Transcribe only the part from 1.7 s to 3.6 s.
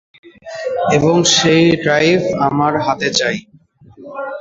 Drive আমার হাতে চাই।